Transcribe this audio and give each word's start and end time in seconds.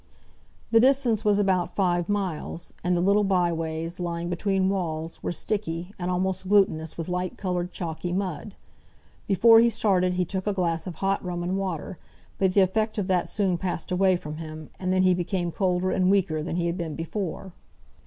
The 0.71 0.79
distance 0.79 1.23
was 1.23 1.37
about 1.37 1.75
five 1.75 2.09
miles, 2.09 2.73
and 2.83 2.97
the 2.97 3.01
little 3.01 3.23
byways, 3.23 3.99
lying 3.99 4.31
between 4.31 4.67
walls, 4.67 5.21
were 5.21 5.31
sticky, 5.31 5.93
and 5.99 6.09
almost 6.09 6.47
glutinous 6.49 6.97
with 6.97 7.07
light 7.07 7.37
coloured, 7.37 7.71
chalky 7.71 8.11
mud. 8.11 8.55
Before 9.27 9.59
he 9.59 9.69
started 9.69 10.15
he 10.15 10.25
took 10.25 10.47
a 10.47 10.53
glass 10.53 10.87
of 10.87 10.95
hot 10.95 11.23
rum 11.23 11.43
and 11.43 11.55
water, 11.55 11.99
but 12.39 12.55
the 12.55 12.61
effect 12.61 12.97
of 12.97 13.05
that 13.09 13.27
soon 13.27 13.59
passed 13.59 13.91
away 13.91 14.17
from 14.17 14.37
him, 14.37 14.71
and 14.79 14.91
then 14.91 15.03
he 15.03 15.13
became 15.13 15.51
colder 15.51 15.91
and 15.91 16.09
weaker 16.09 16.41
than 16.41 16.55
he 16.55 16.65
had 16.65 16.79
been 16.79 16.95
before. 16.95 17.53